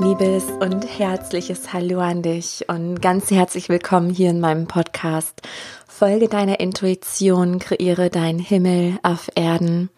[0.00, 5.40] liebes und herzliches Hallo an dich und ganz herzlich willkommen hier in meinem Podcast.
[5.88, 9.88] Folge deiner Intuition, kreiere deinen Himmel auf Erden.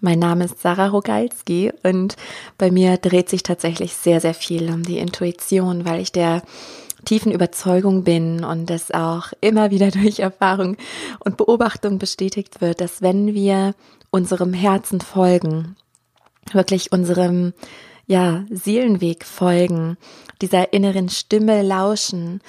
[0.00, 2.16] Mein Name ist Sarah Rogalski und
[2.58, 6.42] bei mir dreht sich tatsächlich sehr, sehr viel um die Intuition, weil ich der
[7.04, 10.76] tiefen Überzeugung bin und das auch immer wieder durch Erfahrung
[11.24, 13.74] und Beobachtung bestätigt wird, dass wenn wir
[14.10, 15.76] unserem Herzen folgen,
[16.52, 17.52] wirklich unserem
[18.10, 19.96] ja, Seelenweg folgen,
[20.42, 22.40] dieser inneren Stimme lauschen,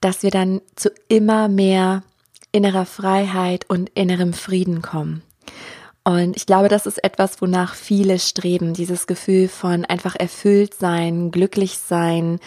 [0.00, 2.02] dass wir dann zu immer mehr
[2.50, 5.22] innerer Freiheit und innerem Frieden kommen.
[6.02, 11.30] Und ich glaube, das ist etwas, wonach viele streben, dieses Gefühl von einfach erfüllt sein,
[11.30, 12.40] glücklich sein,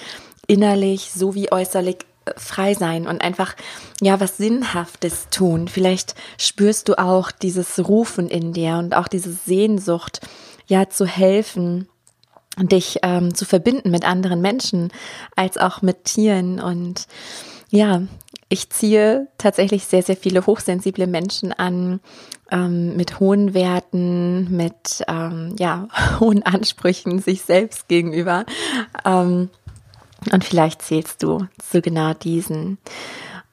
[0.45, 3.55] innerlich sowie äußerlich äh, frei sein und einfach
[4.01, 5.69] ja was Sinnhaftes tun.
[5.69, 10.19] Vielleicht spürst du auch dieses Rufen in dir und auch diese Sehnsucht,
[10.67, 11.88] ja zu helfen,
[12.67, 14.91] dich ähm, zu verbinden mit anderen Menschen
[15.35, 17.07] als auch mit Tieren und
[17.69, 18.01] ja,
[18.49, 21.99] ich ziehe tatsächlich sehr, sehr viele hochsensible Menschen an,
[22.51, 25.88] ähm, mit hohen Werten, mit ähm, ja,
[26.19, 28.45] hohen Ansprüchen sich selbst gegenüber.
[29.05, 29.49] Ähm,
[30.31, 32.77] und vielleicht zählst du zu genau diesen.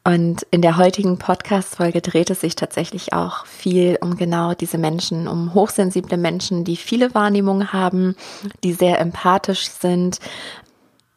[0.06, 5.26] Und in der heutigen Podcast-Folge dreht es sich tatsächlich auch viel um genau diese Menschen,
[5.26, 8.14] um hochsensible Menschen, die viele Wahrnehmungen haben,
[8.62, 10.20] die sehr empathisch sind,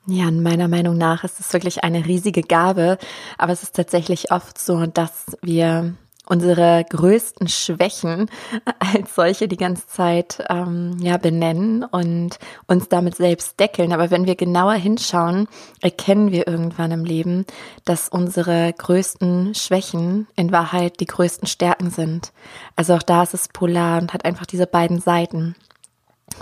[0.08, 2.98] ja, meiner Meinung nach ist es wirklich eine riesige Gabe,
[3.38, 5.94] aber es ist tatsächlich oft so, dass wir
[6.30, 8.30] unsere größten Schwächen
[8.80, 13.92] als solche die ganze Zeit ähm, ja benennen und uns damit selbst deckeln.
[13.92, 15.48] Aber wenn wir genauer hinschauen,
[15.82, 17.46] erkennen wir irgendwann im Leben,
[17.84, 22.32] dass unsere größten Schwächen in Wahrheit die größten Stärken sind.
[22.76, 25.56] Also auch da ist es polar und hat einfach diese beiden Seiten.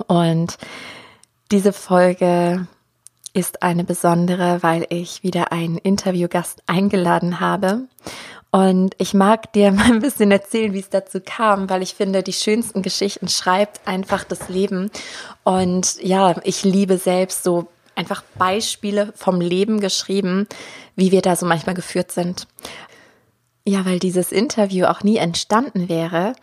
[0.08, 0.58] Und
[1.50, 2.68] diese Folge
[3.34, 7.84] ist eine besondere, weil ich wieder einen Interviewgast eingeladen habe.
[8.52, 12.24] Und ich mag dir mal ein bisschen erzählen, wie es dazu kam, weil ich finde,
[12.24, 14.92] die schönsten Geschichten schreibt einfach das Leben.
[15.44, 20.48] Und ja, ich liebe selbst so einfach Beispiele vom Leben geschrieben,
[20.96, 22.48] wie wir da so manchmal geführt sind.
[23.66, 26.34] Ja, weil dieses Interview auch nie entstanden wäre,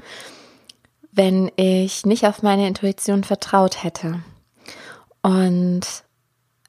[1.13, 4.21] wenn ich nicht auf meine Intuition vertraut hätte.
[5.23, 5.87] Und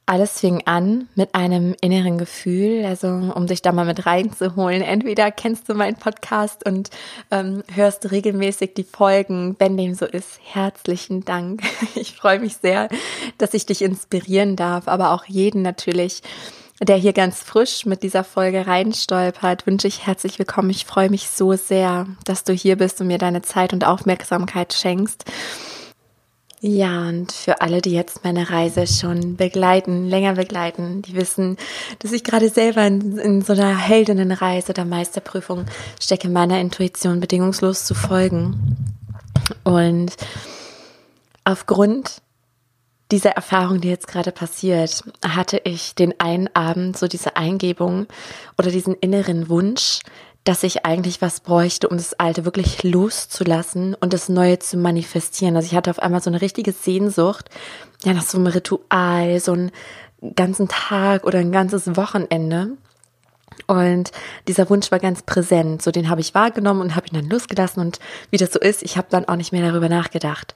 [0.07, 4.81] alles fing an mit einem inneren Gefühl, also um sich da mal mit reinzuholen.
[4.81, 6.91] Entweder kennst du meinen Podcast und
[7.31, 9.55] ähm, hörst regelmäßig die Folgen.
[9.57, 11.63] Wenn dem so ist, herzlichen Dank.
[11.95, 12.89] Ich freue mich sehr,
[13.37, 16.21] dass ich dich inspirieren darf, aber auch jeden natürlich,
[16.81, 20.69] der hier ganz frisch mit dieser Folge reinstolpert, wünsche ich herzlich willkommen.
[20.69, 24.73] Ich freue mich so sehr, dass du hier bist und mir deine Zeit und Aufmerksamkeit
[24.73, 25.25] schenkst.
[26.67, 31.57] Ja, und für alle, die jetzt meine Reise schon begleiten, länger begleiten, die wissen,
[31.99, 35.67] dass ich gerade selber in, in so einer Heldinnenreise oder Meisterprüfung
[36.01, 38.77] stecke, meiner Intuition bedingungslos zu folgen.
[39.63, 40.15] Und
[41.43, 42.23] aufgrund
[43.11, 48.07] dieser Erfahrung, die jetzt gerade passiert, hatte ich den einen Abend so diese Eingebung
[48.57, 49.99] oder diesen inneren Wunsch,
[50.45, 55.55] dass ich eigentlich was bräuchte, um das Alte wirklich loszulassen und das Neue zu manifestieren.
[55.55, 57.49] Also ich hatte auf einmal so eine richtige Sehnsucht,
[58.03, 59.71] ja, nach so einem Ritual, so einen
[60.35, 62.77] ganzen Tag oder ein ganzes Wochenende.
[63.67, 64.11] Und
[64.47, 65.81] dieser Wunsch war ganz präsent.
[65.81, 67.81] So den habe ich wahrgenommen und habe ihn dann losgelassen.
[67.81, 70.53] Und wie das so ist, ich habe dann auch nicht mehr darüber nachgedacht.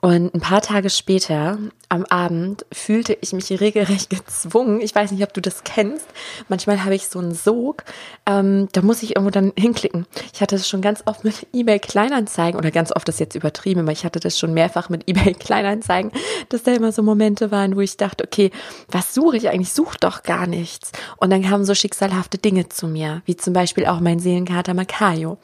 [0.00, 1.58] Und ein paar Tage später,
[1.90, 4.80] am Abend, fühlte ich mich regelrecht gezwungen.
[4.80, 6.06] Ich weiß nicht, ob du das kennst.
[6.48, 7.84] Manchmal habe ich so einen Sog.
[8.26, 10.06] Ähm, da muss ich irgendwo dann hinklicken.
[10.32, 13.80] Ich hatte das schon ganz oft mit eBay Kleinanzeigen oder ganz oft das jetzt übertrieben,
[13.80, 16.12] aber ich hatte das schon mehrfach mit eBay Kleinanzeigen,
[16.48, 18.50] dass da immer so Momente waren, wo ich dachte, okay,
[18.88, 19.68] was suche ich eigentlich?
[19.68, 20.92] Ich suche doch gar nichts.
[21.18, 25.38] Und dann kamen so schicksalhafte Dinge zu mir, wie zum Beispiel auch mein Seelenkater Makayo.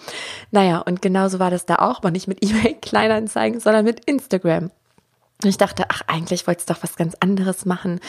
[0.51, 4.46] Naja, und genauso war das da auch, aber nicht mit eBay Kleinanzeigen, sondern mit Instagram.
[4.47, 4.71] Instagram.
[5.43, 8.01] Und ich dachte, ach, eigentlich wollte ich doch was ganz anderes machen.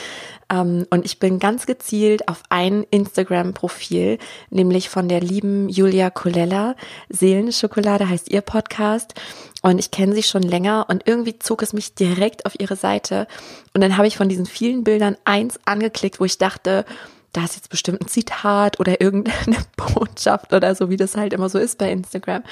[0.50, 4.18] Ähm, und ich bin ganz gezielt auf ein Instagram-Profil,
[4.50, 6.76] nämlich von der lieben Julia Colella.
[7.10, 9.14] Seelenschokolade heißt ihr Podcast.
[9.62, 13.28] Und ich kenne sie schon länger und irgendwie zog es mich direkt auf ihre Seite.
[13.74, 16.86] Und dann habe ich von diesen vielen Bildern eins angeklickt, wo ich dachte,
[17.34, 21.50] da ist jetzt bestimmt ein Zitat oder irgendeine Botschaft oder so, wie das halt immer
[21.50, 22.44] so ist bei Instagram.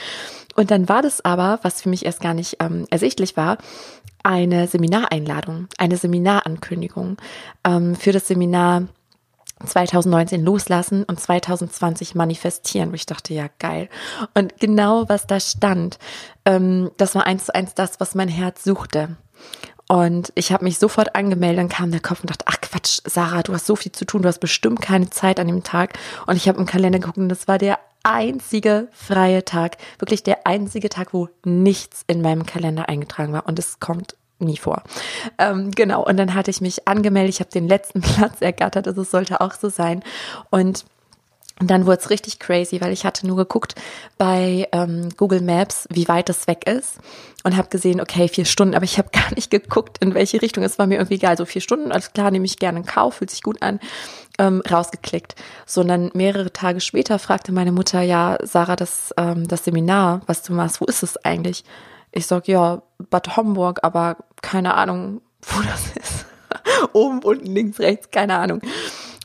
[0.56, 3.58] Und dann war das aber, was für mich erst gar nicht ähm, ersichtlich war,
[4.24, 7.18] eine Seminareinladung, eine Seminarankündigung
[7.64, 8.88] ähm, für das Seminar
[9.64, 13.90] 2019 loslassen und 2020 manifestieren, wo ich dachte, ja, geil.
[14.34, 15.98] Und genau was da stand,
[16.46, 19.16] ähm, das war eins zu eins das, was mein Herz suchte.
[19.88, 23.44] Und ich habe mich sofort angemeldet, dann kam der Kopf und dachte, ach Quatsch, Sarah,
[23.44, 25.94] du hast so viel zu tun, du hast bestimmt keine Zeit an dem Tag.
[26.26, 30.46] Und ich habe im Kalender geguckt und das war der einzige freie Tag, wirklich der
[30.48, 33.48] einzige Tag, wo nichts in meinem Kalender eingetragen war.
[33.48, 34.84] Und es kommt nie vor.
[35.38, 39.02] Ähm, genau, und dann hatte ich mich angemeldet, ich habe den letzten Platz ergattert, also
[39.02, 40.04] es sollte auch so sein.
[40.50, 40.86] Und
[41.60, 43.76] und dann wurde es richtig crazy, weil ich hatte nur geguckt
[44.18, 47.00] bei ähm, Google Maps, wie weit es weg ist
[47.46, 50.64] und habe gesehen, okay, vier Stunden, aber ich habe gar nicht geguckt, in welche Richtung.
[50.64, 51.38] Es war mir irgendwie egal.
[51.38, 53.80] So vier Stunden, alles klar, nehme ich gerne in Kauf, fühlt sich gut an,
[54.38, 55.36] ähm, rausgeklickt.
[55.66, 60.54] Sondern mehrere Tage später fragte meine Mutter, ja, Sarah, das, ähm, das Seminar, was du
[60.54, 61.64] machst, wo ist es eigentlich?
[62.12, 66.26] Ich sag, ja, Bad Homburg, aber keine Ahnung, wo das ist.
[66.94, 68.62] Oben, unten, links, rechts, keine Ahnung.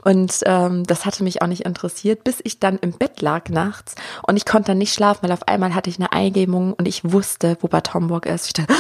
[0.02, 3.94] Und ähm, das hatte mich auch nicht interessiert, bis ich dann im Bett lag nachts
[4.26, 7.12] und ich konnte dann nicht schlafen, weil auf einmal hatte ich eine Eingebung und ich
[7.12, 8.47] wusste, wo Bad Homburg ist.
[8.47, 8.75] Ich dachte,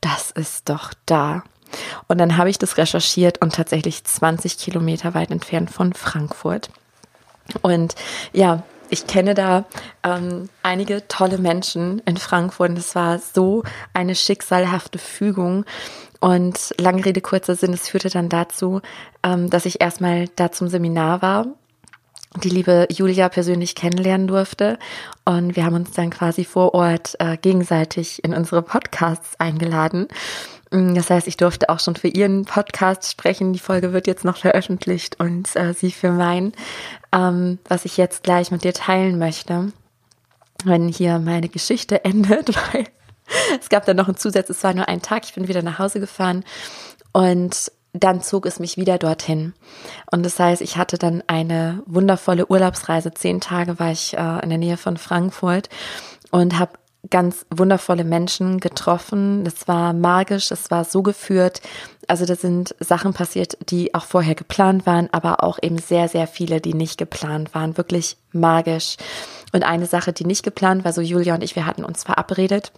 [0.00, 1.42] das ist doch da.
[2.08, 6.70] Und dann habe ich das recherchiert und tatsächlich 20 Kilometer weit entfernt von Frankfurt.
[7.62, 7.94] Und
[8.32, 9.64] ja, ich kenne da
[10.02, 12.70] ähm, einige tolle Menschen in Frankfurt.
[12.70, 13.62] Und es war so
[13.94, 15.64] eine schicksalhafte Fügung.
[16.20, 18.80] Und lange Rede, kurzer Sinn, es führte dann dazu,
[19.22, 21.46] ähm, dass ich erstmal da zum Seminar war
[22.44, 24.78] die liebe Julia persönlich kennenlernen durfte.
[25.24, 30.06] Und wir haben uns dann quasi vor Ort äh, gegenseitig in unsere Podcasts eingeladen.
[30.70, 33.52] Mm, das heißt, ich durfte auch schon für ihren Podcast sprechen.
[33.52, 36.52] Die Folge wird jetzt noch veröffentlicht und äh, sie für meinen,
[37.12, 39.72] ähm, was ich jetzt gleich mit dir teilen möchte,
[40.64, 42.86] wenn hier meine Geschichte endet, weil
[43.60, 45.78] es gab dann noch einen Zusatz, es war nur ein Tag, ich bin wieder nach
[45.78, 46.44] Hause gefahren
[47.12, 49.52] und dann zog es mich wieder dorthin.
[50.12, 53.12] Und das heißt, ich hatte dann eine wundervolle Urlaubsreise.
[53.12, 55.68] Zehn Tage war ich äh, in der Nähe von Frankfurt
[56.30, 56.78] und habe
[57.08, 59.44] ganz wundervolle Menschen getroffen.
[59.44, 61.60] Das war magisch, es war so geführt.
[62.06, 66.26] Also da sind Sachen passiert, die auch vorher geplant waren, aber auch eben sehr, sehr
[66.26, 67.76] viele, die nicht geplant waren.
[67.78, 68.96] Wirklich magisch.
[69.52, 72.72] Und eine Sache, die nicht geplant war, so Julia und ich, wir hatten uns verabredet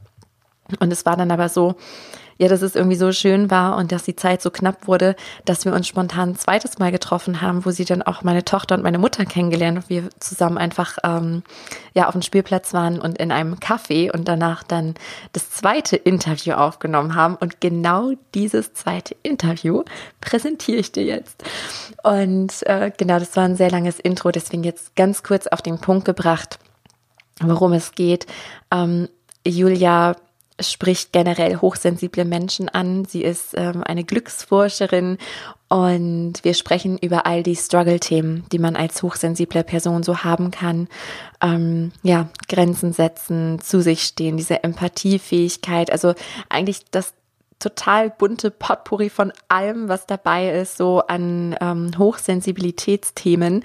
[0.80, 1.76] und es war dann aber so,
[2.42, 5.14] ja, dass es irgendwie so schön war und dass die Zeit so knapp wurde,
[5.44, 8.74] dass wir uns spontan ein zweites Mal getroffen haben, wo sie dann auch meine Tochter
[8.74, 11.44] und meine Mutter kennengelernt und wir zusammen einfach ähm,
[11.94, 14.94] ja auf dem Spielplatz waren und in einem Café und danach dann
[15.32, 19.84] das zweite Interview aufgenommen haben und genau dieses zweite Interview
[20.20, 21.44] präsentiere ich dir jetzt.
[22.02, 25.78] Und äh, genau, das war ein sehr langes Intro, deswegen jetzt ganz kurz auf den
[25.78, 26.58] Punkt gebracht,
[27.40, 28.26] worum es geht.
[28.72, 29.08] Ähm,
[29.46, 30.16] Julia
[30.70, 33.05] spricht generell hochsensible Menschen an.
[33.05, 35.19] Sie ist ähm, eine Glücksforscherin
[35.69, 40.88] und wir sprechen über all die Struggle-Themen, die man als hochsensible Person so haben kann.
[41.41, 45.91] Ähm, ja, Grenzen setzen, zu sich stehen, diese Empathiefähigkeit.
[45.91, 46.14] Also
[46.50, 47.14] eigentlich das
[47.59, 53.64] total bunte Potpourri von allem, was dabei ist, so an ähm, Hochsensibilitätsthemen.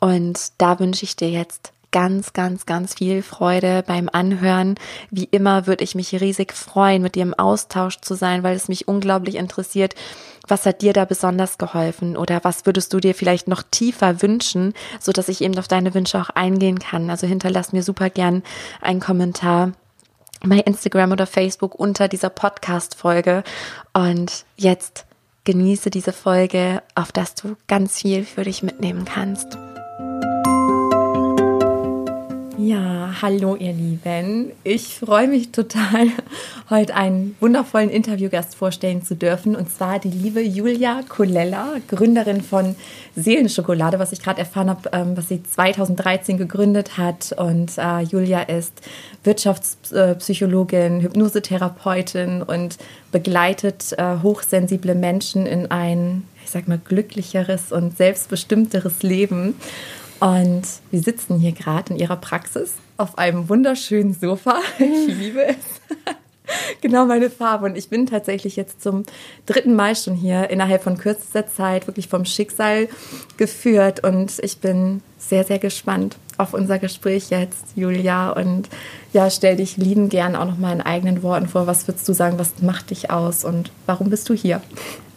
[0.00, 4.76] Und da wünsche ich dir jetzt ganz, ganz, ganz viel Freude beim Anhören.
[5.10, 8.68] Wie immer würde ich mich riesig freuen, mit dir im Austausch zu sein, weil es
[8.68, 9.94] mich unglaublich interessiert.
[10.46, 14.72] Was hat dir da besonders geholfen oder was würdest du dir vielleicht noch tiefer wünschen,
[15.00, 17.10] so dass ich eben auf deine Wünsche auch eingehen kann?
[17.10, 18.42] Also hinterlass mir super gern
[18.80, 19.72] einen Kommentar
[20.42, 23.42] bei Instagram oder Facebook unter dieser Podcast-Folge.
[23.92, 25.06] Und jetzt
[25.44, 29.58] genieße diese Folge, auf dass du ganz viel für dich mitnehmen kannst.
[32.60, 34.50] Ja, hallo ihr Lieben.
[34.64, 36.08] Ich freue mich total,
[36.70, 39.54] heute einen wundervollen Interviewgast vorstellen zu dürfen.
[39.54, 42.74] Und zwar die liebe Julia Colella, Gründerin von
[43.14, 47.32] Seelenschokolade, was ich gerade erfahren habe, ähm, was sie 2013 gegründet hat.
[47.38, 48.72] Und äh, Julia ist
[49.22, 52.76] Wirtschaftspsychologin, Hypnosetherapeutin und
[53.12, 59.54] begleitet äh, hochsensible Menschen in ein, ich sag mal, glücklicheres und selbstbestimmteres Leben.
[60.20, 64.58] Und wir sitzen hier gerade in ihrer Praxis auf einem wunderschönen Sofa.
[64.78, 66.16] Ich liebe es.
[66.80, 67.66] genau meine Farbe.
[67.66, 69.04] Und ich bin tatsächlich jetzt zum
[69.46, 72.88] dritten Mal schon hier innerhalb von kürzester Zeit wirklich vom Schicksal
[73.36, 74.02] geführt.
[74.02, 78.30] Und ich bin sehr, sehr gespannt auf unser Gespräch jetzt, Julia.
[78.30, 78.68] Und
[79.12, 81.66] ja, stell dich lieben gern auch noch mal in eigenen Worten vor.
[81.66, 84.62] Was würdest du sagen, was macht dich aus und warum bist du hier?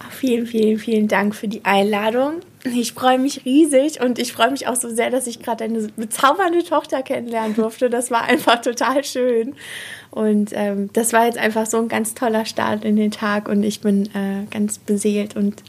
[0.09, 2.41] Vielen, vielen, vielen Dank für die Einladung.
[2.63, 5.87] Ich freue mich riesig und ich freue mich auch so sehr, dass ich gerade eine
[5.95, 7.89] bezaubernde Tochter kennenlernen durfte.
[7.89, 9.55] Das war einfach total schön.
[10.11, 13.63] Und ähm, das war jetzt einfach so ein ganz toller Start in den Tag und
[13.63, 15.63] ich bin äh, ganz beseelt und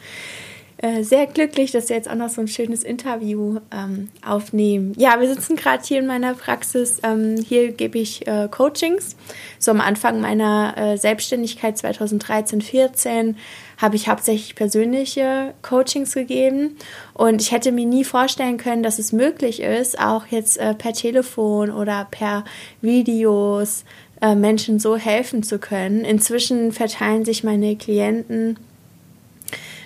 [0.83, 4.95] äh, sehr glücklich, dass wir jetzt auch noch so ein schönes Interview ähm, aufnehmen.
[4.97, 6.99] Ja, wir sitzen gerade hier in meiner Praxis.
[7.05, 9.15] Ähm, hier gebe ich äh, Coachings.
[9.61, 13.37] So am Anfang meiner äh, Selbstständigkeit 2013, 14
[13.79, 16.77] habe ich hauptsächlich persönliche Coachings gegeben.
[17.15, 20.95] Und ich hätte mir nie vorstellen können, dass es möglich ist, auch jetzt äh, per
[20.95, 22.45] Telefon oder per
[22.81, 23.85] Videos
[24.21, 26.05] äh, Menschen so helfen zu können.
[26.05, 28.57] Inzwischen verteilen sich meine Klienten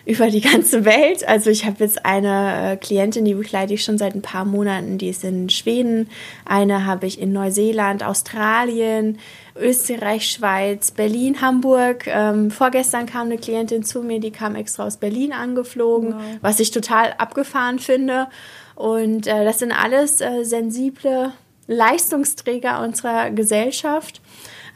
[0.06, 1.26] über die ganze Welt.
[1.26, 4.98] Also ich habe jetzt eine äh, Klientin, die begleite ich schon seit ein paar Monaten,
[4.98, 6.08] die ist in Schweden,
[6.44, 9.18] eine habe ich in Neuseeland, Australien,
[9.56, 12.06] Österreich, Schweiz, Berlin, Hamburg.
[12.06, 16.22] Ähm, vorgestern kam eine Klientin zu mir, die kam extra aus Berlin angeflogen, wow.
[16.40, 18.28] was ich total abgefahren finde.
[18.76, 21.32] Und äh, das sind alles äh, sensible
[21.66, 24.20] Leistungsträger unserer Gesellschaft.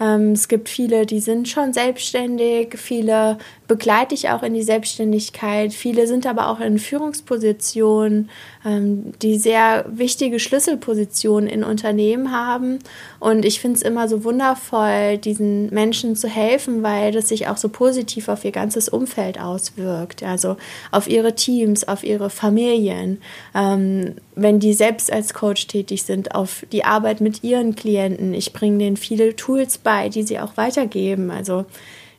[0.01, 3.39] Ähm, es gibt viele, die sind schon selbstständig, viele
[3.71, 5.73] begleite ich auch in die Selbstständigkeit.
[5.73, 8.29] Viele sind aber auch in Führungspositionen,
[8.67, 12.81] ähm, die sehr wichtige Schlüsselpositionen in Unternehmen haben.
[13.21, 17.59] Und ich finde es immer so wundervoll, diesen Menschen zu helfen, weil das sich auch
[17.59, 20.25] so positiv auf ihr ganzes Umfeld auswirkt.
[20.25, 20.57] Also
[20.91, 23.23] auf ihre Teams, auf ihre Familien.
[23.55, 28.35] Ähm, wenn die selbst als Coach tätig sind, auf die Arbeit mit ihren Klienten.
[28.35, 31.31] Ich bringe denen viele Tools bei, die sie auch weitergeben.
[31.31, 31.67] Also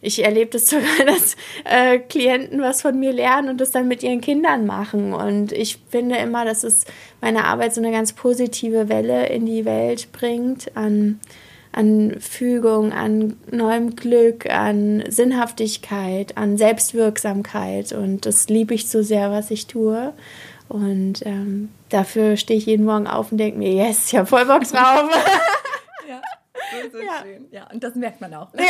[0.02, 4.04] ich erlebe das sogar, dass äh, Klienten was von mir lernen und das dann mit
[4.04, 5.14] ihren Kindern machen.
[5.14, 6.86] Und ich finde immer, dass es
[7.22, 11.20] meine Arbeit so eine ganz positive Welle in die Welt bringt an,
[11.72, 17.94] an Fügung, an neuem Glück, an Sinnhaftigkeit, an Selbstwirksamkeit.
[17.94, 20.14] Und das liebe ich so sehr, was ich tue.
[20.68, 24.46] Und ähm, dafür stehe ich jeden Morgen auf und denke mir, yes, ich habe voll
[24.46, 25.10] Bock drauf.
[26.72, 27.22] So, so ja.
[27.22, 27.48] schön.
[27.52, 28.54] Ja, und das merkt man auch.
[28.54, 28.64] Ja.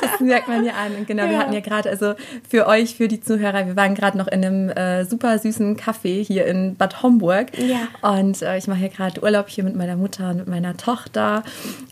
[0.00, 0.94] Das merkt man ja an.
[0.98, 1.30] Und genau, ja.
[1.30, 2.14] wir hatten ja gerade, also
[2.48, 6.24] für euch, für die Zuhörer, wir waren gerade noch in einem äh, super süßen Café
[6.24, 7.48] hier in Bad Homburg.
[7.58, 7.88] Ja.
[8.08, 11.42] Und äh, ich mache hier gerade Urlaub hier mit meiner Mutter und mit meiner Tochter.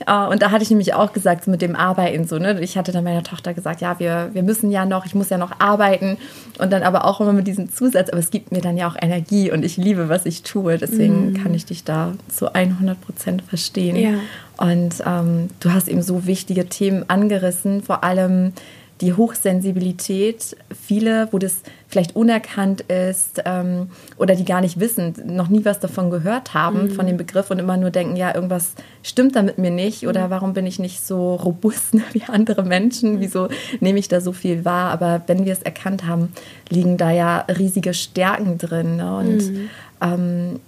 [0.06, 2.60] Äh, und da hatte ich nämlich auch gesagt, so mit dem Arbeiten so, ne?
[2.60, 5.38] Ich hatte dann meiner Tochter gesagt, ja, wir, wir müssen ja noch, ich muss ja
[5.38, 6.18] noch arbeiten.
[6.58, 8.96] Und dann aber auch immer mit diesem Zusatz, aber es gibt mir dann ja auch
[9.00, 10.78] Energie und ich liebe, was ich tue.
[10.78, 11.42] Deswegen mm.
[11.42, 13.96] kann ich dich da zu 100 Prozent verstehen.
[13.96, 14.14] Ja.
[14.58, 18.52] Und ähm, du hast eben so wichtige Themen angerissen, vor allem
[19.00, 20.56] die Hochsensibilität.
[20.70, 25.78] Viele, wo das vielleicht unerkannt ist ähm, oder die gar nicht wissen, noch nie was
[25.78, 26.90] davon gehört haben, mhm.
[26.90, 28.72] von dem Begriff und immer nur denken, ja, irgendwas
[29.02, 30.30] stimmt da mit mir nicht oder mhm.
[30.30, 33.20] warum bin ich nicht so robust wie andere Menschen, mhm.
[33.20, 33.48] wieso
[33.80, 34.90] nehme ich da so viel wahr.
[34.90, 36.32] Aber wenn wir es erkannt haben,
[36.68, 38.96] liegen da ja riesige Stärken drin.
[38.96, 39.16] Ne?
[39.16, 39.70] Und mhm.
[40.02, 40.60] ähm,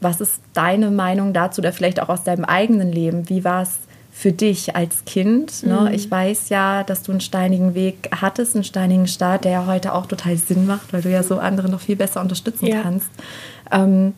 [0.00, 3.28] was ist deine Meinung dazu oder vielleicht auch aus deinem eigenen Leben?
[3.28, 3.78] Wie war es
[4.12, 5.64] für dich als Kind?
[5.64, 5.82] Ne?
[5.82, 5.94] Mhm.
[5.94, 9.94] Ich weiß ja, dass du einen steinigen Weg hattest, einen steinigen Start, der ja heute
[9.94, 12.82] auch total Sinn macht, weil du ja so andere noch viel besser unterstützen ja.
[12.82, 13.10] kannst.
[13.70, 14.14] Ähm,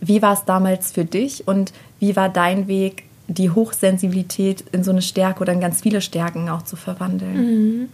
[0.00, 4.90] wie war es damals für dich und wie war dein Weg, die Hochsensibilität in so
[4.90, 7.34] eine Stärke oder in ganz viele Stärken auch zu verwandeln?
[7.34, 7.88] Mhm.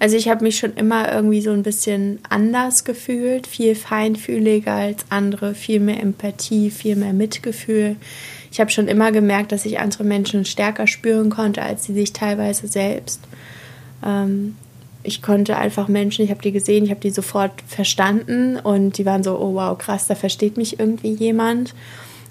[0.00, 5.04] Also ich habe mich schon immer irgendwie so ein bisschen anders gefühlt, viel feinfühliger als
[5.10, 7.96] andere, viel mehr Empathie, viel mehr Mitgefühl.
[8.50, 12.12] Ich habe schon immer gemerkt, dass ich andere Menschen stärker spüren konnte, als sie sich
[12.12, 13.20] teilweise selbst.
[14.04, 14.56] Ähm,
[15.02, 19.06] ich konnte einfach Menschen, ich habe die gesehen, ich habe die sofort verstanden und die
[19.06, 21.74] waren so, oh wow, krass, da versteht mich irgendwie jemand.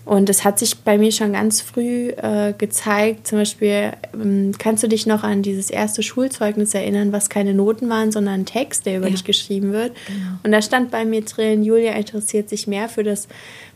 [0.05, 3.25] Und es hat sich bei mir schon ganz früh äh, gezeigt.
[3.25, 7.89] Zum Beispiel, ähm, kannst du dich noch an dieses erste Schulzeugnis erinnern, was keine Noten
[7.89, 9.13] waren, sondern ein Text, der über ja.
[9.13, 9.93] dich geschrieben wird.
[10.05, 10.37] Genau.
[10.43, 13.27] Und da stand bei mir drin, Julia interessiert sich mehr für das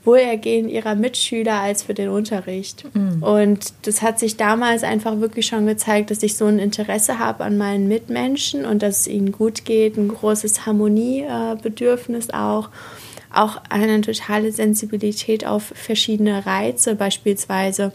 [0.05, 2.85] Wohlergehen ihrer Mitschüler als für den Unterricht.
[2.93, 3.23] Mhm.
[3.23, 7.43] Und das hat sich damals einfach wirklich schon gezeigt, dass ich so ein Interesse habe
[7.43, 12.69] an meinen Mitmenschen und dass es ihnen gut geht, ein großes Harmoniebedürfnis auch
[13.33, 17.93] auch eine totale Sensibilität auf verschiedene Reize, beispielsweise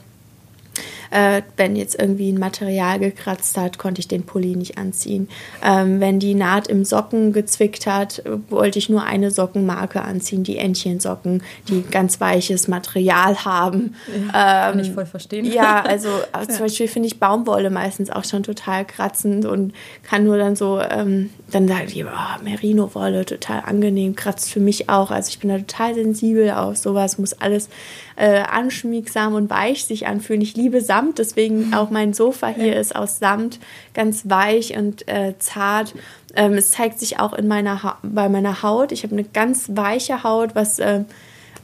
[1.15, 5.29] äh, wenn jetzt irgendwie ein Material gekratzt hat, konnte ich den Pulli nicht anziehen.
[5.63, 10.59] Ähm, wenn die Naht im Socken gezwickt hat, wollte ich nur eine Sockenmarke anziehen, die
[10.59, 13.95] Entchensocken, die ganz weiches Material haben.
[14.09, 15.45] Ja, ähm, kann ich voll verstehen.
[15.45, 16.49] Ja, also ja.
[16.49, 20.81] zum Beispiel finde ich Baumwolle meistens auch schon total kratzend und kann nur dann so,
[20.81, 25.13] ähm, dann sage ich, oh, Merino-Wolle, total angenehm, kratzt für mich auch.
[25.13, 27.69] Also ich bin da total sensibel auf sowas, muss alles
[28.17, 30.41] äh, anschmiegsam und weich sich anfühlen.
[30.41, 31.75] Ich liebe Samt, deswegen mhm.
[31.75, 33.59] auch mein Sofa hier ist aus Samt,
[33.95, 35.95] ganz weich und äh, zart.
[36.37, 38.93] Ähm, es zeigt sich auch in meiner bei meiner Haut.
[38.93, 41.05] Ich habe eine ganz weiche Haut, was äh,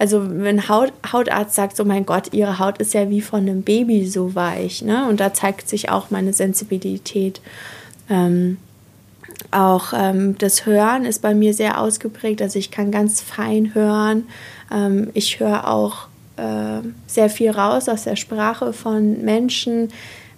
[0.00, 3.62] also wenn Haut, Hautarzt sagt, so mein Gott, ihre Haut ist ja wie von einem
[3.62, 5.06] Baby so weich, ne?
[5.06, 7.42] Und da zeigt sich auch meine Sensibilität.
[8.08, 8.56] Ähm,
[9.50, 12.40] auch ähm, das Hören ist bei mir sehr ausgeprägt.
[12.40, 14.24] Also ich kann ganz fein hören.
[14.72, 16.08] Ähm, ich höre auch
[16.40, 19.88] äh, sehr viel raus aus der Sprache von Menschen.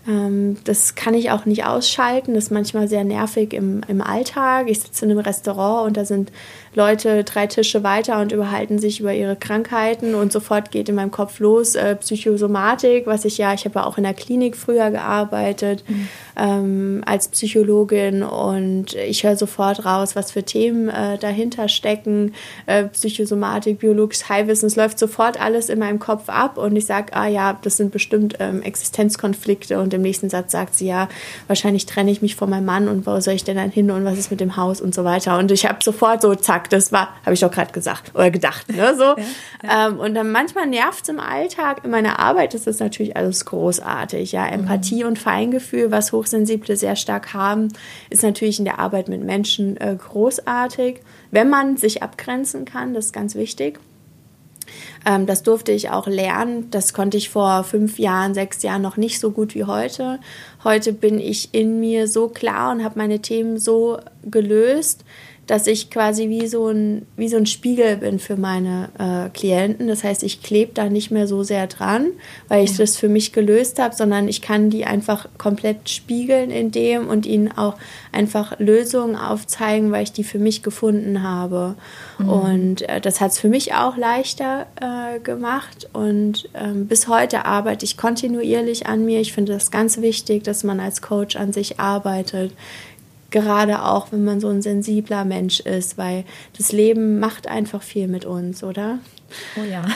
[0.08, 2.34] Ähm, das kann ich auch nicht ausschalten.
[2.34, 4.68] Das ist manchmal sehr nervig im, im Alltag.
[4.68, 6.32] Ich sitze in einem Restaurant und da sind
[6.74, 11.10] Leute drei Tische weiter und überhalten sich über ihre Krankheiten und sofort geht in meinem
[11.10, 14.90] Kopf los äh, Psychosomatik, was ich ja, ich habe ja auch in der Klinik früher
[14.90, 16.08] gearbeitet mhm.
[16.36, 22.32] ähm, als Psychologin und ich höre sofort raus, was für Themen äh, dahinter stecken,
[22.64, 27.12] äh, Psychosomatik, biologisches Heilwissen, es läuft sofort alles in meinem Kopf ab und ich sage,
[27.12, 31.10] ah ja, das sind bestimmt ähm, Existenzkonflikte und im nächsten Satz sagt sie, ja,
[31.48, 34.06] wahrscheinlich trenne ich mich von meinem Mann und wo soll ich denn dann hin und
[34.06, 36.92] was ist mit dem Haus und so weiter und ich habe sofort so, zack, das
[36.92, 39.02] war, habe ich doch gerade gesagt oder gedacht, ne, so.
[39.22, 39.24] Ja,
[39.62, 39.88] ja.
[39.88, 41.84] Ähm, und dann manchmal nervt es im Alltag.
[41.84, 44.46] In meiner Arbeit ist das natürlich alles großartig, ja.
[44.46, 45.10] Empathie mhm.
[45.10, 47.68] und Feingefühl, was Hochsensible sehr stark haben,
[48.10, 51.00] ist natürlich in der Arbeit mit Menschen äh, großartig.
[51.30, 53.78] Wenn man sich abgrenzen kann, das ist ganz wichtig.
[55.04, 56.70] Ähm, das durfte ich auch lernen.
[56.70, 60.20] Das konnte ich vor fünf Jahren, sechs Jahren noch nicht so gut wie heute.
[60.64, 65.04] Heute bin ich in mir so klar und habe meine Themen so gelöst,
[65.46, 69.88] dass ich quasi wie so ein, wie so ein Spiegel bin für meine äh, Klienten.
[69.88, 72.06] Das heißt, ich klebe da nicht mehr so sehr dran,
[72.46, 72.76] weil ich ja.
[72.78, 77.26] das für mich gelöst habe, sondern ich kann die einfach komplett spiegeln in dem und
[77.26, 77.74] ihnen auch
[78.12, 81.74] einfach Lösungen aufzeigen, weil ich die für mich gefunden habe.
[82.18, 82.28] Mhm.
[82.28, 85.88] Und äh, das hat es für mich auch leichter äh, gemacht.
[85.92, 89.20] Und ähm, bis heute arbeite ich kontinuierlich an mir.
[89.20, 92.52] Ich finde das ganz wichtig, dass man als Coach an sich arbeitet
[93.32, 96.24] gerade auch, wenn man so ein sensibler Mensch ist, weil
[96.56, 99.00] das Leben macht einfach viel mit uns, oder?
[99.56, 99.82] Oh ja.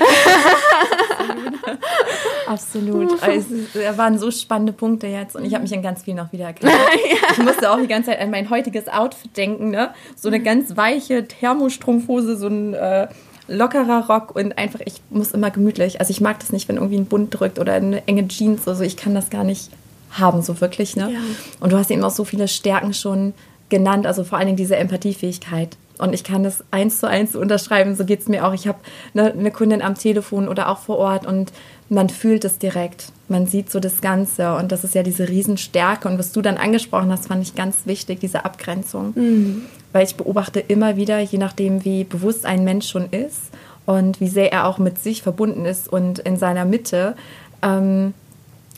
[2.47, 3.13] Absolut.
[3.13, 3.23] Absolut.
[3.23, 6.33] Also, es waren so spannende Punkte jetzt und ich habe mich in ganz viel noch
[6.33, 6.73] wieder erkannt.
[7.11, 7.29] ja.
[7.33, 9.91] Ich musste auch die ganze Zeit an mein heutiges Outfit denken, ne?
[10.15, 13.09] So eine ganz weiche Thermostrumpfhose, so ein äh,
[13.49, 16.01] lockerer Rock und einfach, ich muss immer gemütlich.
[16.01, 18.67] Also ich mag das nicht, wenn irgendwie ein Bund drückt oder eine enge Jeans.
[18.67, 19.71] Also ich kann das gar nicht
[20.19, 20.97] haben, so wirklich.
[20.97, 21.13] Ne?
[21.13, 21.19] Ja.
[21.61, 23.35] Und du hast eben auch so viele Stärken schon
[23.69, 25.77] genannt, also vor allen Dingen diese Empathiefähigkeit.
[25.99, 28.53] Und ich kann das eins zu eins unterschreiben, so geht es mir auch.
[28.53, 28.79] Ich habe
[29.15, 31.53] eine, eine Kundin am Telefon oder auch vor Ort und
[31.89, 33.13] man fühlt es direkt.
[33.29, 36.07] Man sieht so das Ganze und das ist ja diese Riesenstärke.
[36.09, 39.13] Und was du dann angesprochen hast, fand ich ganz wichtig, diese Abgrenzung.
[39.15, 39.63] Mhm.
[39.93, 43.41] Weil ich beobachte immer wieder, je nachdem, wie bewusst ein Mensch schon ist
[43.87, 47.17] und wie sehr er auch mit sich verbunden ist und in seiner Mitte,
[47.63, 48.13] ähm,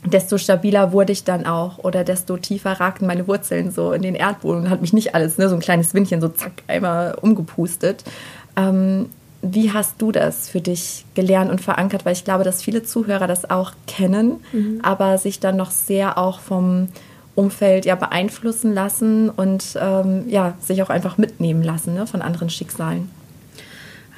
[0.05, 4.15] desto stabiler wurde ich dann auch oder desto tiefer ragten meine Wurzeln so in den
[4.15, 8.05] Erdboden und hat mich nicht alles, ne, so ein kleines Windchen so zack, einmal umgepustet.
[8.57, 9.07] Ähm,
[9.43, 12.05] wie hast du das für dich gelernt und verankert?
[12.05, 14.81] Weil ich glaube, dass viele Zuhörer das auch kennen, mhm.
[14.83, 16.89] aber sich dann noch sehr auch vom
[17.37, 22.51] Umfeld ja beeinflussen lassen und ähm, ja, sich auch einfach mitnehmen lassen ne, von anderen
[22.51, 23.11] Schicksalen.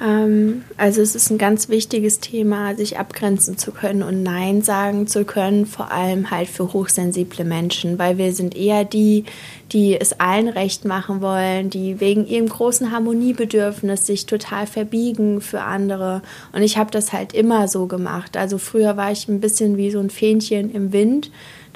[0.01, 5.07] Ähm, also es ist ein ganz wichtiges Thema, sich abgrenzen zu können und Nein sagen
[5.07, 9.25] zu können, vor allem halt für hochsensible Menschen, weil wir sind eher die,
[9.73, 15.61] die es allen recht machen wollen, die wegen ihrem großen Harmoniebedürfnis sich total verbiegen für
[15.61, 16.23] andere.
[16.53, 18.37] Und ich habe das halt immer so gemacht.
[18.37, 21.31] Also früher war ich ein bisschen wie so ein Fähnchen im Wind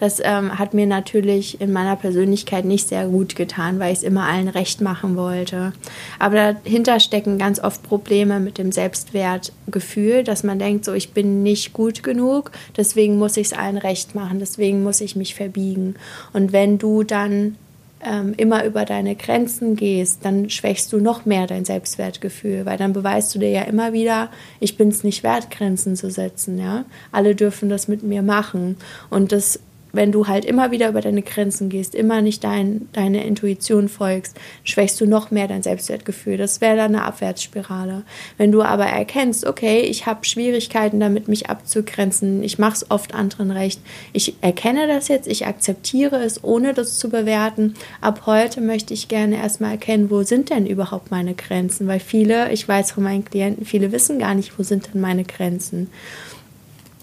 [0.05, 4.05] das ähm, hat mir natürlich in meiner Persönlichkeit nicht sehr gut getan, weil ich es
[4.05, 5.73] immer allen recht machen wollte.
[6.19, 11.43] Aber dahinter stecken ganz oft Probleme mit dem Selbstwertgefühl, dass man denkt, so ich bin
[11.43, 15.95] nicht gut genug, deswegen muss ich es allen recht machen, deswegen muss ich mich verbiegen.
[16.35, 17.57] Und wenn du dann
[18.05, 22.93] ähm, immer über deine Grenzen gehst, dann schwächst du noch mehr dein Selbstwertgefühl, weil dann
[22.93, 24.29] beweist du dir ja immer wieder,
[24.61, 26.59] ich bin es nicht wert, Grenzen zu setzen.
[26.59, 28.77] Ja, alle dürfen das mit mir machen
[29.09, 29.61] und das
[29.94, 34.37] wenn du halt immer wieder über deine Grenzen gehst, immer nicht dein, deine Intuition folgst,
[34.64, 36.37] schwächst du noch mehr dein Selbstwertgefühl.
[36.37, 38.02] Das wäre dann eine Abwärtsspirale.
[38.37, 43.14] Wenn du aber erkennst, okay, ich habe Schwierigkeiten damit, mich abzugrenzen, ich mache es oft
[43.14, 43.80] anderen recht,
[44.12, 47.74] ich erkenne das jetzt, ich akzeptiere es, ohne das zu bewerten.
[48.00, 52.52] Ab heute möchte ich gerne erstmal erkennen, wo sind denn überhaupt meine Grenzen, weil viele,
[52.52, 55.90] ich weiß von meinen Klienten, viele wissen gar nicht, wo sind denn meine Grenzen.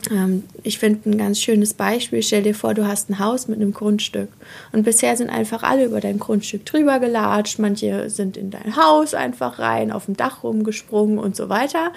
[0.10, 2.24] Ähm, ich finde ein ganz schönes Beispiel.
[2.24, 4.30] Stell dir vor, du hast ein Haus mit einem Grundstück.
[4.72, 7.60] Und bisher sind einfach alle über dein Grundstück drüber gelatscht.
[7.60, 11.92] Manche sind in dein Haus einfach rein, auf dem Dach rumgesprungen und so weiter.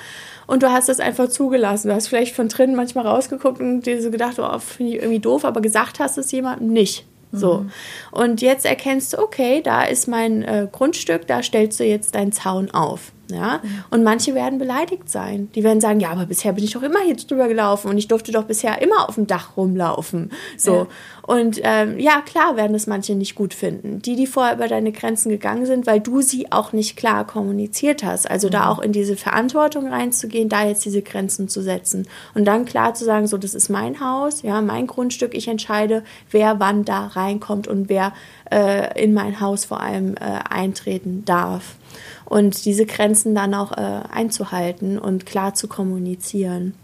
[0.47, 1.89] Und du hast das einfach zugelassen.
[1.89, 5.21] Du hast vielleicht von drinnen manchmal rausgeguckt und dir so gedacht, oh, finde ich irgendwie
[5.21, 7.07] doof, aber gesagt hast es jemandem nicht.
[7.33, 7.59] So.
[7.59, 7.71] Mhm.
[8.13, 12.33] Und jetzt erkennst du, okay, da ist mein äh, Grundstück, da stellst du jetzt deinen
[12.33, 13.13] Zaun auf.
[13.35, 13.61] Ja?
[13.91, 15.51] Und manche werden beleidigt sein.
[15.55, 18.09] Die werden sagen, ja, aber bisher bin ich doch immer hier drüber gelaufen und ich
[18.09, 20.31] durfte doch bisher immer auf dem Dach rumlaufen.
[20.57, 20.75] So.
[20.75, 20.87] Ja.
[21.27, 24.03] Und ähm, ja, klar werden es manche nicht gut finden.
[24.03, 28.05] Die, die vorher über deine Grenzen gegangen sind, weil du sie auch nicht klar kommuniziert
[28.05, 28.31] hast.
[28.31, 28.53] Also mhm.
[28.53, 32.07] da auch in diese Verantwortung reinzugehen, da jetzt diese Grenzen zu setzen.
[32.35, 36.05] Und dann klar zu sagen, so, das ist mein Haus, ja, mein Grundstück, ich entscheide,
[36.31, 38.13] wer wann da reinkommt und wer
[38.51, 41.77] äh, in mein Haus vor allem äh, eintreten darf.
[42.25, 46.75] Und diese Grenzen dann auch äh, einzuhalten und klar zu kommunizieren.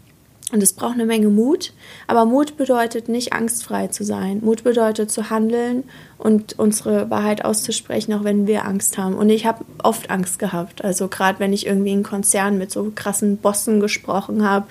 [0.51, 1.71] Und es braucht eine Menge Mut,
[2.07, 4.41] aber Mut bedeutet nicht angstfrei zu sein.
[4.43, 5.85] Mut bedeutet zu handeln
[6.17, 9.15] und unsere Wahrheit auszusprechen, auch wenn wir Angst haben.
[9.15, 10.83] Und ich habe oft Angst gehabt.
[10.83, 14.67] Also gerade wenn ich irgendwie in Konzernen mit so krassen Bossen gesprochen habe.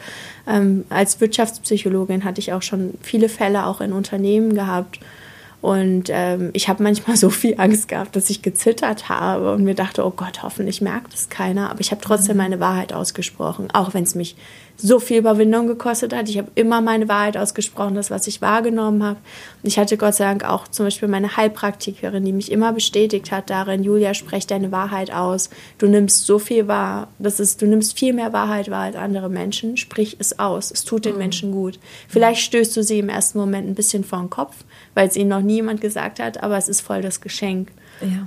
[0.46, 5.00] Ähm, als Wirtschaftspsychologin hatte ich auch schon viele Fälle auch in Unternehmen gehabt
[5.60, 9.74] und ähm, ich habe manchmal so viel Angst gehabt, dass ich gezittert habe und mir
[9.74, 11.70] dachte, oh Gott, hoffentlich merkt es keiner.
[11.70, 12.42] Aber ich habe trotzdem mhm.
[12.42, 14.36] meine Wahrheit ausgesprochen, auch wenn es mich
[14.82, 16.28] so viel Überwindung gekostet hat.
[16.28, 19.18] Ich habe immer meine Wahrheit ausgesprochen, das, was ich wahrgenommen habe.
[19.62, 23.30] Und ich hatte Gott sei Dank auch zum Beispiel meine Heilpraktikerin, die mich immer bestätigt
[23.30, 25.50] hat darin, Julia, sprech deine Wahrheit aus.
[25.78, 29.28] Du nimmst so viel wahr, das ist, du nimmst viel mehr Wahrheit wahr als andere
[29.28, 29.76] Menschen.
[29.76, 30.70] Sprich es aus.
[30.70, 31.18] Es tut den mhm.
[31.18, 31.78] Menschen gut.
[32.08, 34.56] Vielleicht stößt du sie im ersten Moment ein bisschen vor den Kopf,
[34.94, 37.70] weil es ihnen noch niemand gesagt hat, aber es ist voll das Geschenk.
[38.00, 38.26] Ja.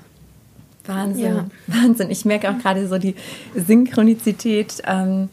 [0.86, 1.46] Wahnsinn, ja.
[1.68, 2.12] Wahnsinn.
[2.12, 3.16] Ich merke auch gerade so die
[3.56, 4.82] Synchronizität.
[4.86, 5.30] Ähm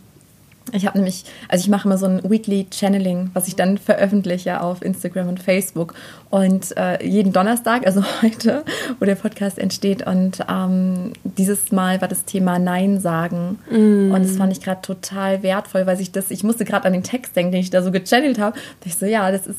[0.73, 4.61] ich habe nämlich, also ich mache immer so ein Weekly Channeling, was ich dann veröffentliche
[4.61, 5.95] auf Instagram und Facebook.
[6.31, 8.65] Und äh, jeden Donnerstag, also heute,
[8.99, 10.07] wo der Podcast entsteht.
[10.07, 13.59] Und ähm, dieses Mal war das Thema Nein sagen.
[13.71, 14.13] Mm.
[14.13, 17.03] Und das fand ich gerade total wertvoll, weil ich das, ich musste gerade an den
[17.03, 18.57] Text denken, den ich da so gechannelt habe.
[18.57, 19.59] Und ich so, ja, das ist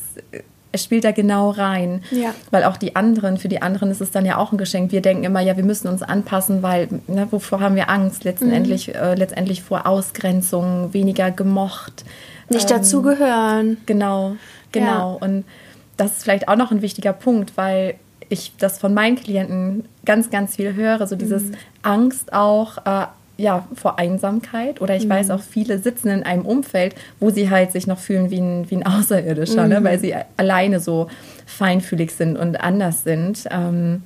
[0.72, 2.02] es spielt da genau rein.
[2.10, 2.34] Ja.
[2.50, 4.90] Weil auch die anderen, für die anderen ist es dann ja auch ein Geschenk.
[4.90, 8.24] Wir denken immer, ja, wir müssen uns anpassen, weil, ne, wovor haben wir Angst?
[8.24, 8.94] Letztendlich, mhm.
[8.94, 12.04] äh, letztendlich vor Ausgrenzung, weniger gemocht.
[12.48, 13.76] Nicht ähm, dazugehören.
[13.86, 14.36] Genau,
[14.72, 15.18] genau.
[15.20, 15.26] Ja.
[15.26, 15.44] Und
[15.96, 17.94] das ist vielleicht auch noch ein wichtiger Punkt, weil
[18.30, 21.06] ich das von meinen Klienten ganz, ganz viel höre.
[21.06, 21.56] So dieses mhm.
[21.82, 23.06] Angst auch, äh,
[23.36, 25.10] ja, vor Einsamkeit oder ich mhm.
[25.10, 28.70] weiß auch, viele sitzen in einem Umfeld, wo sie halt sich noch fühlen wie ein,
[28.70, 29.68] wie ein Außerirdischer, mhm.
[29.68, 29.84] ne?
[29.84, 31.08] weil sie alleine so
[31.46, 33.44] feinfühlig sind und anders sind.
[33.50, 34.02] Ähm,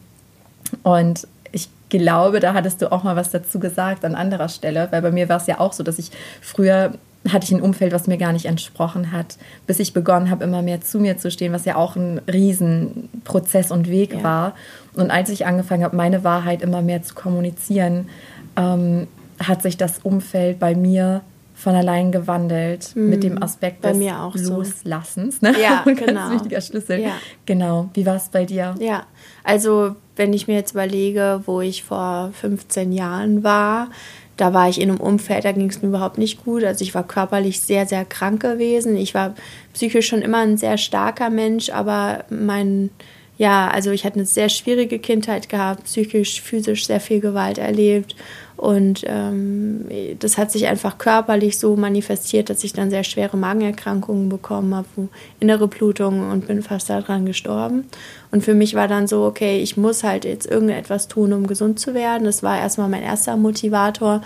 [0.82, 5.02] und ich glaube, da hattest du auch mal was dazu gesagt an anderer Stelle, weil
[5.02, 6.10] bei mir war es ja auch so, dass ich
[6.40, 6.92] früher
[7.32, 9.36] hatte ich ein Umfeld, was mir gar nicht entsprochen hat,
[9.66, 13.72] bis ich begonnen habe, immer mehr zu mir zu stehen, was ja auch ein Riesenprozess
[13.72, 14.22] und Weg ja.
[14.22, 14.54] war.
[14.94, 18.08] Und als ich angefangen habe, meine Wahrheit immer mehr zu kommunizieren,
[18.56, 21.22] ähm, hat sich das Umfeld bei mir
[21.56, 23.08] von allein gewandelt mhm.
[23.08, 25.40] mit dem Aspekt bei des auch Loslassens.
[25.40, 25.54] Ne?
[25.60, 26.12] Ja, Ein genau.
[26.12, 27.00] Ganz wichtiger Schlüssel.
[27.00, 27.12] Ja.
[27.46, 27.88] Genau.
[27.94, 28.74] Wie war es bei dir?
[28.78, 29.06] Ja,
[29.42, 33.88] also wenn ich mir jetzt überlege, wo ich vor 15 Jahren war,
[34.36, 36.62] da war ich in einem Umfeld, da ging es mir überhaupt nicht gut.
[36.62, 38.94] Also ich war körperlich sehr, sehr krank gewesen.
[38.94, 39.34] Ich war
[39.72, 42.90] psychisch schon immer ein sehr starker Mensch, aber mein,
[43.38, 48.14] ja, also ich hatte eine sehr schwierige Kindheit gehabt, psychisch, physisch sehr viel Gewalt erlebt
[48.56, 49.86] und ähm,
[50.18, 55.08] das hat sich einfach körperlich so manifestiert, dass ich dann sehr schwere Magenerkrankungen bekommen habe,
[55.40, 57.84] innere Blutungen und bin fast daran gestorben.
[58.30, 61.78] Und für mich war dann so, okay, ich muss halt jetzt irgendetwas tun, um gesund
[61.78, 62.24] zu werden.
[62.24, 64.22] Das war erstmal mein erster Motivator.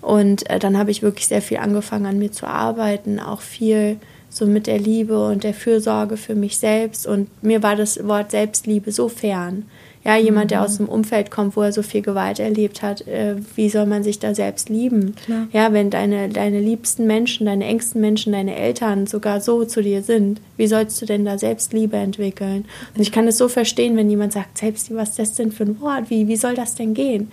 [0.00, 3.98] Und äh, dann habe ich wirklich sehr viel angefangen, an mir zu arbeiten, auch viel
[4.30, 7.06] so mit der Liebe und der Fürsorge für mich selbst.
[7.06, 9.64] Und mir war das Wort Selbstliebe so fern.
[10.06, 10.64] Ja, jemand, der mhm.
[10.64, 14.04] aus einem Umfeld kommt, wo er so viel Gewalt erlebt hat, äh, wie soll man
[14.04, 15.16] sich da selbst lieben?
[15.16, 15.48] Klar.
[15.52, 20.02] Ja, wenn deine, deine liebsten Menschen, deine engsten Menschen, deine Eltern sogar so zu dir
[20.02, 22.66] sind, wie sollst du denn da Selbstliebe entwickeln?
[22.94, 25.64] Und ich kann es so verstehen, wenn jemand sagt, Selbstliebe, was ist das denn für
[25.64, 26.08] ein Wort?
[26.08, 27.32] Wie, wie soll das denn gehen?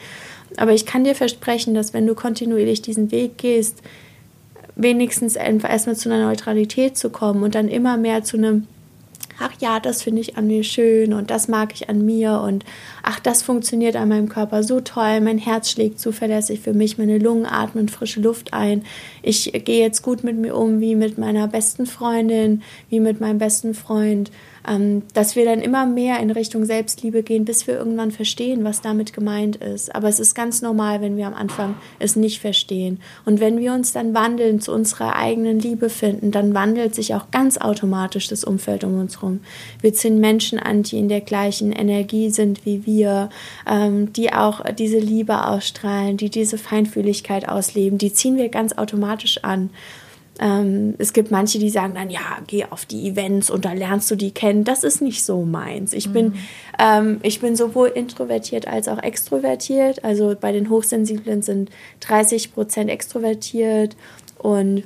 [0.57, 3.83] Aber ich kann dir versprechen, dass wenn du kontinuierlich diesen Weg gehst,
[4.75, 8.65] wenigstens erstmal zu einer Neutralität zu kommen und dann immer mehr zu einem
[9.39, 12.63] ach ja, das finde ich an mir schön und das mag ich an mir und
[13.03, 17.19] ach, das funktioniert an meinem Körper so toll, mein Herz schlägt zuverlässig für mich, meine
[17.19, 18.83] Lungen atmen frische Luft ein.
[19.21, 23.37] Ich gehe jetzt gut mit mir um, wie mit meiner besten Freundin, wie mit meinem
[23.37, 24.31] besten Freund
[24.67, 28.81] ähm, dass wir dann immer mehr in Richtung Selbstliebe gehen, bis wir irgendwann verstehen, was
[28.81, 29.93] damit gemeint ist.
[29.93, 32.99] Aber es ist ganz normal, wenn wir am Anfang es nicht verstehen.
[33.25, 37.31] Und wenn wir uns dann wandeln, zu unserer eigenen Liebe finden, dann wandelt sich auch
[37.31, 39.41] ganz automatisch das Umfeld um uns herum.
[39.81, 44.61] Wir ziehen Menschen an, die in der gleichen Energie sind wie wir, ähm, die auch
[44.77, 49.69] diese Liebe ausstrahlen, die diese Feinfühligkeit ausleben, die ziehen wir ganz automatisch an.
[50.39, 54.09] Ähm, es gibt manche, die sagen dann, ja, geh auf die Events und da lernst
[54.09, 54.63] du die kennen.
[54.63, 55.93] Das ist nicht so meins.
[55.93, 56.13] Ich, mhm.
[56.13, 56.33] bin,
[56.79, 60.03] ähm, ich bin sowohl introvertiert als auch extrovertiert.
[60.03, 61.69] Also bei den Hochsensiblen sind
[62.01, 63.95] 30 Prozent extrovertiert
[64.39, 64.83] und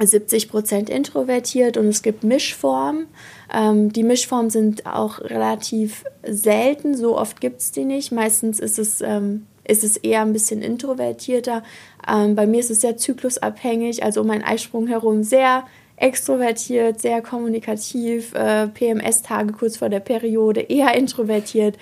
[0.00, 3.06] 70 Prozent introvertiert und es gibt Mischformen.
[3.52, 8.12] Ähm, die Mischformen sind auch relativ selten, so oft gibt es die nicht.
[8.12, 11.62] Meistens ist es, ähm, ist es eher ein bisschen introvertierter.
[12.08, 15.64] Ähm, bei mir ist es sehr zyklusabhängig, also um meinen Eisprung herum sehr
[15.96, 21.76] extrovertiert, sehr kommunikativ, äh, PMS-Tage kurz vor der Periode, eher introvertiert.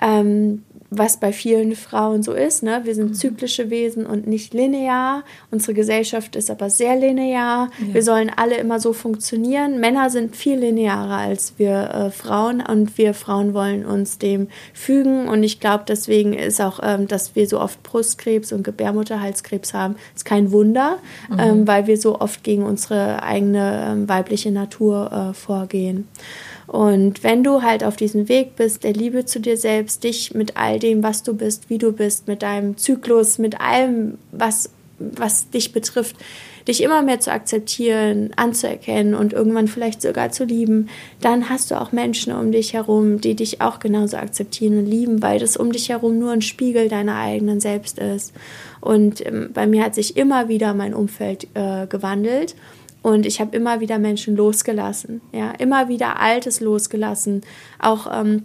[0.00, 0.62] Ähm,
[0.94, 2.62] was bei vielen Frauen so ist.
[2.62, 2.82] Ne?
[2.84, 3.14] Wir sind mhm.
[3.14, 5.24] zyklische Wesen und nicht linear.
[5.50, 7.70] Unsere Gesellschaft ist aber sehr linear.
[7.78, 7.94] Ja.
[7.94, 9.80] Wir sollen alle immer so funktionieren.
[9.80, 15.28] Männer sind viel linearer als wir äh, Frauen und wir Frauen wollen uns dem fügen.
[15.28, 19.96] Und ich glaube, deswegen ist auch, ähm, dass wir so oft Brustkrebs und Gebärmutterhalskrebs haben,
[20.14, 20.98] ist kein Wunder,
[21.30, 21.38] mhm.
[21.38, 26.06] ähm, weil wir so oft gegen unsere eigene ähm, weibliche Natur äh, vorgehen.
[26.66, 30.56] Und wenn du halt auf diesem Weg bist, der Liebe zu dir selbst, dich mit
[30.56, 35.50] all dem, was du bist, wie du bist, mit deinem Zyklus, mit allem, was, was
[35.50, 36.16] dich betrifft,
[36.68, 40.88] dich immer mehr zu akzeptieren, anzuerkennen und irgendwann vielleicht sogar zu lieben,
[41.20, 45.22] dann hast du auch Menschen um dich herum, die dich auch genauso akzeptieren und lieben,
[45.22, 48.32] weil das um dich herum nur ein Spiegel deiner eigenen Selbst ist.
[48.80, 52.54] Und ähm, bei mir hat sich immer wieder mein Umfeld äh, gewandelt.
[53.02, 57.42] Und ich habe immer wieder Menschen losgelassen, ja, immer wieder Altes losgelassen,
[57.80, 58.44] auch ähm,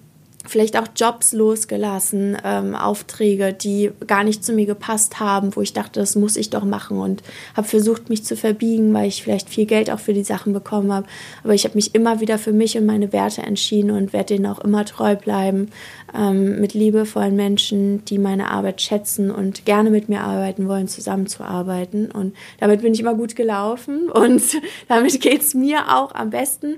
[0.50, 5.74] vielleicht auch Jobs losgelassen, ähm, Aufträge, die gar nicht zu mir gepasst haben, wo ich
[5.74, 7.24] dachte, das muss ich doch machen und
[7.56, 10.92] habe versucht, mich zu verbiegen, weil ich vielleicht viel Geld auch für die Sachen bekommen
[10.92, 11.08] habe.
[11.44, 14.46] Aber ich habe mich immer wieder für mich und meine Werte entschieden und werde denen
[14.46, 15.70] auch immer treu bleiben,
[16.16, 22.12] ähm, mit liebevollen Menschen, die meine Arbeit schätzen und gerne mit mir arbeiten wollen, zusammenzuarbeiten.
[22.12, 24.42] Und damit bin ich immer gut gelaufen und
[24.88, 26.78] damit geht es mir auch am besten.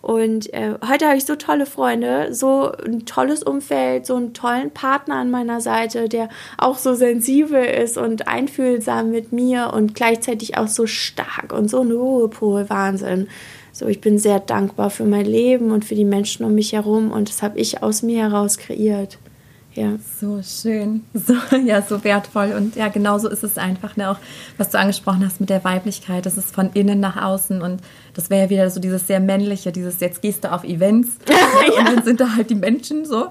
[0.00, 4.70] Und äh, heute habe ich so tolle Freunde, so ein tolles Umfeld, so einen tollen
[4.70, 6.28] Partner an meiner Seite, der
[6.58, 11.80] auch so sensibel ist und einfühlsam mit mir und gleichzeitig auch so stark und so
[11.80, 12.68] ein Ruhepol.
[12.68, 13.28] Wahnsinn.
[13.72, 17.10] So, ich bin sehr dankbar für mein Leben und für die Menschen um mich herum
[17.10, 19.18] und das habe ich aus mir heraus kreiert.
[19.76, 19.92] Ja.
[20.20, 21.34] So schön, so,
[21.64, 22.54] ja, so wertvoll.
[22.56, 23.96] Und ja, genau so ist es einfach.
[23.96, 24.10] Ne?
[24.10, 24.18] Auch
[24.56, 27.60] was du angesprochen hast mit der Weiblichkeit, das ist von innen nach außen.
[27.60, 27.82] Und
[28.14, 31.78] das wäre ja wieder so dieses sehr männliche, dieses jetzt gehst du auf Events ja.
[31.78, 33.28] und dann sind da halt die Menschen so.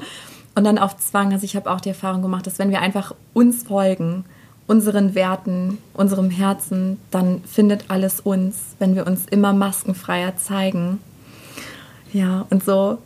[0.53, 1.33] Und dann auf Zwang.
[1.33, 4.23] Also ich habe auch die Erfahrung gemacht, dass wenn wir einfach uns folgen,
[4.67, 10.99] unseren Werten, unserem Herzen, dann findet alles uns, wenn wir uns immer maskenfreier zeigen.
[12.13, 12.99] Ja, und so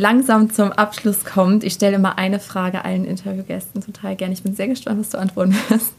[0.00, 1.62] langsam zum Abschluss kommt.
[1.62, 4.32] Ich stelle immer eine Frage allen Interviewgästen total gerne.
[4.32, 5.92] Ich bin sehr gespannt, was du antworten wirst.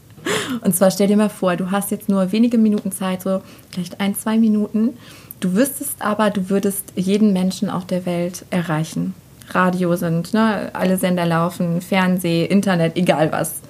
[0.60, 4.00] Und zwar stell dir mal vor, du hast jetzt nur wenige Minuten Zeit, so vielleicht
[4.00, 4.90] ein, zwei Minuten.
[5.40, 9.14] Du wüsstest aber, du würdest jeden Menschen auf der Welt erreichen.
[9.50, 13.60] Radio sind, ne, alle Sender laufen, Fernseh, Internet, egal was.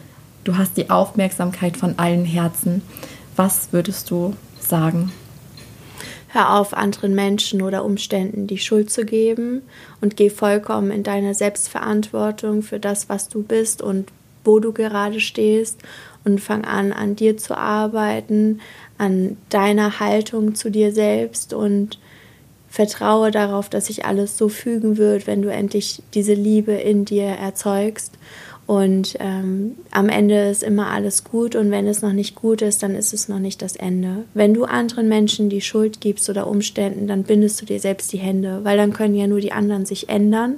[0.45, 2.83] Du hast die Aufmerksamkeit von allen Herzen.
[3.37, 5.13] Was würdest du sagen?
[6.35, 9.61] Hör auf, anderen Menschen oder Umständen die Schuld zu geben
[10.01, 14.09] und geh vollkommen in deine Selbstverantwortung für das, was du bist und
[14.43, 15.81] wo du gerade stehst
[16.25, 18.61] und fang an, an dir zu arbeiten,
[18.97, 21.99] an deiner Haltung zu dir selbst und
[22.67, 27.27] vertraue darauf, dass sich alles so fügen wird, wenn du endlich diese Liebe in dir
[27.27, 28.15] erzeugst
[28.73, 32.83] und ähm, am Ende ist immer alles gut und wenn es noch nicht gut ist,
[32.83, 34.25] dann ist es noch nicht das Ende.
[34.33, 38.19] Wenn du anderen Menschen die Schuld gibst oder Umständen, dann bindest du dir selbst die
[38.19, 40.55] Hände, weil dann können ja nur die anderen sich ändern,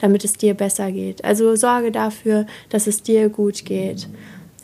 [0.00, 1.24] damit es dir besser geht.
[1.24, 4.08] Also sorge dafür, dass es dir gut geht.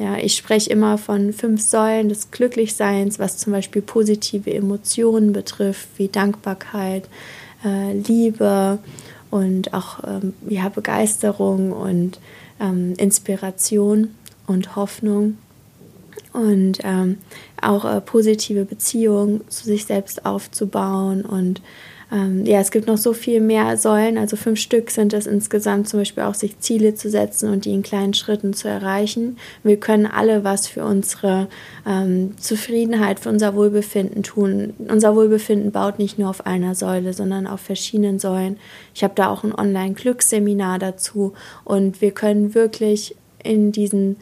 [0.00, 5.86] Ja, ich spreche immer von fünf Säulen des Glücklichseins, was zum Beispiel positive Emotionen betrifft,
[5.98, 7.04] wie Dankbarkeit,
[7.64, 8.80] äh, Liebe
[9.30, 12.18] und auch ähm, ja, Begeisterung und
[12.60, 14.14] ähm, Inspiration
[14.46, 15.38] und Hoffnung
[16.32, 17.18] und ähm,
[17.60, 21.62] auch äh, positive Beziehungen zu sich selbst aufzubauen und
[22.10, 25.88] ähm, ja, es gibt noch so viel mehr Säulen, also fünf Stück sind es insgesamt,
[25.88, 29.36] zum Beispiel auch sich Ziele zu setzen und die in kleinen Schritten zu erreichen.
[29.62, 31.48] Wir können alle was für unsere
[31.86, 34.72] ähm, Zufriedenheit, für unser Wohlbefinden tun.
[34.88, 38.56] Unser Wohlbefinden baut nicht nur auf einer Säule, sondern auf verschiedenen Säulen.
[38.94, 44.16] Ich habe da auch ein Online-Glücksseminar dazu und wir können wirklich in diesen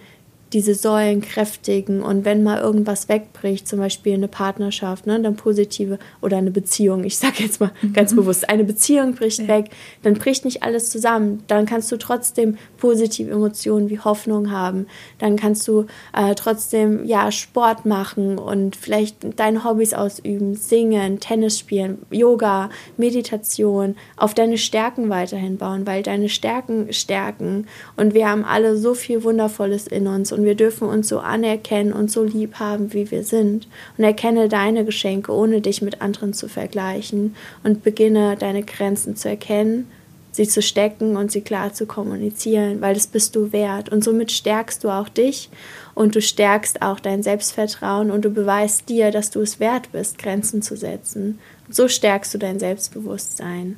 [0.53, 5.99] diese Säulen kräftigen und wenn mal irgendwas wegbricht, zum Beispiel eine Partnerschaft, ne, dann positive
[6.23, 7.93] oder eine Beziehung, ich sage jetzt mal mhm.
[7.93, 9.49] ganz bewusst, eine Beziehung bricht ja.
[9.49, 9.71] weg,
[10.03, 14.87] dann bricht nicht alles zusammen, dann kannst du trotzdem positive Emotionen wie Hoffnung haben,
[15.19, 21.59] dann kannst du äh, trotzdem ja Sport machen und vielleicht deine Hobbys ausüben, singen, Tennis
[21.59, 28.45] spielen, Yoga, Meditation, auf deine Stärken weiterhin bauen, weil deine Stärken stärken und wir haben
[28.45, 32.57] alle so viel Wundervolles in uns und wir dürfen uns so anerkennen und so lieb
[32.57, 33.67] haben, wie wir sind.
[33.97, 39.29] Und erkenne deine Geschenke, ohne dich mit anderen zu vergleichen und beginne deine Grenzen zu
[39.29, 39.87] erkennen,
[40.33, 43.89] sie zu stecken und sie klar zu kommunizieren, weil das bist du wert.
[43.89, 45.49] Und somit stärkst du auch dich
[45.95, 50.19] und du stärkst auch dein Selbstvertrauen und du beweist dir, dass du es wert bist,
[50.19, 51.39] Grenzen zu setzen.
[51.67, 53.77] Und so stärkst du dein Selbstbewusstsein.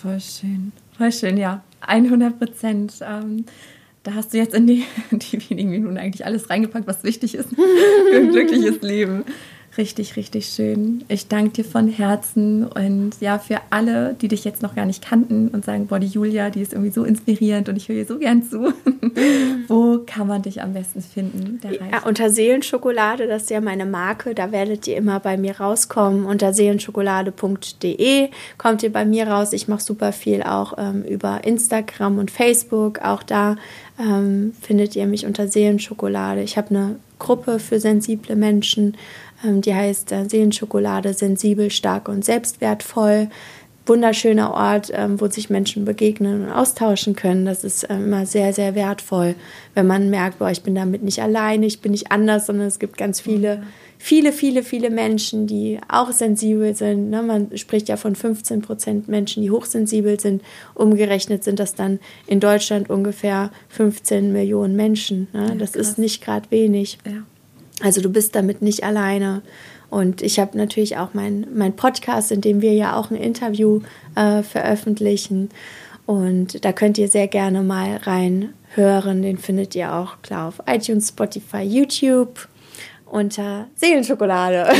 [0.00, 0.72] Voll schön.
[0.96, 1.62] Voll schön, ja.
[1.82, 2.94] 100 Prozent.
[3.02, 3.44] Ähm
[4.08, 7.50] da hast du jetzt in die, die wenigen Minuten eigentlich alles reingepackt, was wichtig ist
[7.50, 9.24] für ein glückliches Leben.
[9.76, 11.04] Richtig, richtig schön.
[11.08, 15.04] Ich danke dir von Herzen und ja, für alle, die dich jetzt noch gar nicht
[15.06, 18.06] kannten und sagen, boah, die Julia, die ist irgendwie so inspirierend und ich höre ihr
[18.06, 18.72] so gern zu.
[19.68, 21.60] Wo kann man dich am besten finden?
[21.92, 26.24] Ja, unter Seelenschokolade, das ist ja meine Marke, da werdet ihr immer bei mir rauskommen.
[26.24, 29.52] Unter seelenschokolade.de kommt ihr bei mir raus.
[29.52, 33.00] Ich mache super viel auch ähm, über Instagram und Facebook.
[33.00, 33.56] Auch da
[34.00, 36.42] ähm, findet ihr mich unter Seelenschokolade.
[36.42, 38.96] Ich habe eine Gruppe für sensible Menschen
[39.42, 43.28] die heißt äh, Seelenschokolade, sensibel, stark und selbstwertvoll.
[43.86, 47.46] Wunderschöner Ort, ähm, wo sich Menschen begegnen und austauschen können.
[47.46, 49.34] Das ist ähm, immer sehr, sehr wertvoll,
[49.74, 52.78] wenn man merkt, boah, ich bin damit nicht alleine, ich bin nicht anders, sondern es
[52.78, 53.62] gibt ganz viele,
[53.96, 57.08] viele, viele, viele Menschen, die auch sensibel sind.
[57.08, 57.22] Ne?
[57.22, 60.42] Man spricht ja von 15 Prozent Menschen, die hochsensibel sind.
[60.74, 65.28] Umgerechnet sind das dann in Deutschland ungefähr 15 Millionen Menschen.
[65.32, 65.56] Ne?
[65.56, 65.88] das krass.
[65.88, 66.98] ist nicht gerade wenig.
[67.06, 67.22] Ja.
[67.82, 69.42] Also du bist damit nicht alleine.
[69.90, 73.80] Und ich habe natürlich auch meinen mein Podcast, in dem wir ja auch ein Interview
[74.14, 75.50] äh, veröffentlichen.
[76.04, 79.22] Und da könnt ihr sehr gerne mal reinhören.
[79.22, 82.48] Den findet ihr auch klar auf iTunes, Spotify, YouTube
[83.06, 84.66] unter Seelenschokolade.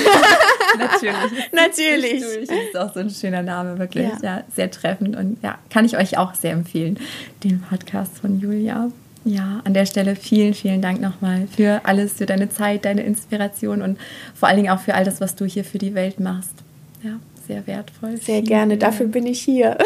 [0.78, 1.14] Natürlich.
[1.52, 2.20] Natürlich.
[2.20, 4.08] Das ist auch so ein schöner Name, wirklich.
[4.08, 4.18] Ja.
[4.22, 5.16] ja, sehr treffend.
[5.16, 6.98] Und ja, kann ich euch auch sehr empfehlen,
[7.44, 8.90] den Podcast von Julia.
[9.28, 13.82] Ja, an der Stelle vielen, vielen Dank nochmal für alles, für deine Zeit, deine Inspiration
[13.82, 13.98] und
[14.34, 16.54] vor allen Dingen auch für all das, was du hier für die Welt machst.
[17.02, 18.12] Ja, sehr wertvoll.
[18.16, 19.76] Sehr vielen gerne, dafür bin ich hier.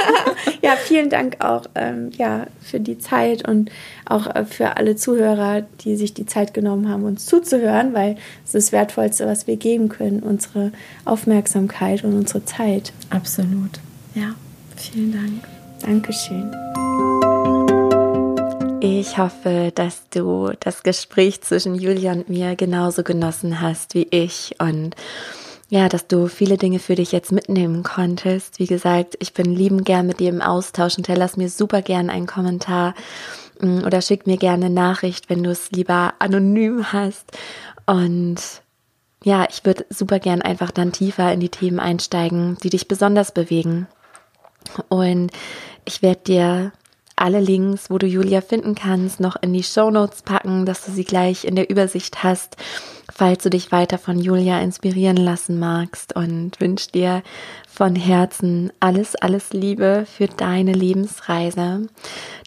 [0.62, 3.70] ja, vielen Dank auch ähm, ja, für die Zeit und
[4.06, 8.54] auch äh, für alle Zuhörer, die sich die Zeit genommen haben, uns zuzuhören, weil es
[8.54, 10.72] ist das Wertvollste, was wir geben können, unsere
[11.04, 12.94] Aufmerksamkeit und unsere Zeit.
[13.10, 13.78] Absolut.
[14.14, 14.34] Ja,
[14.74, 15.44] vielen Dank.
[15.82, 16.50] Dankeschön.
[18.88, 24.54] Ich hoffe, dass du das Gespräch zwischen Julia und mir genauso genossen hast wie ich
[24.60, 24.94] und
[25.68, 28.60] ja, dass du viele Dinge für dich jetzt mitnehmen konntest.
[28.60, 32.10] Wie gesagt, ich bin lieben gern mit dir im Austausch und lass mir super gern
[32.10, 32.94] einen Kommentar
[33.60, 37.32] mm, oder schick mir gerne eine Nachricht, wenn du es lieber anonym hast.
[37.86, 38.36] Und
[39.24, 43.32] ja, ich würde super gern einfach dann tiefer in die Themen einsteigen, die dich besonders
[43.32, 43.88] bewegen.
[44.88, 45.32] Und
[45.84, 46.72] ich werde dir
[47.16, 50.92] alle Links, wo du Julia finden kannst, noch in die Show Notes packen, dass du
[50.92, 52.56] sie gleich in der Übersicht hast,
[53.12, 57.22] falls du dich weiter von Julia inspirieren lassen magst und wünsche dir
[57.68, 61.88] von Herzen alles, alles Liebe für deine Lebensreise.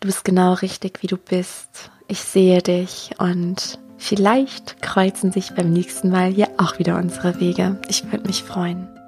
[0.02, 1.92] Du bist genau richtig, wie du bist.
[2.08, 7.80] Ich sehe dich und vielleicht kreuzen sich beim nächsten Mal hier auch wieder unsere Wege.
[7.90, 8.99] Ich würde mich freuen.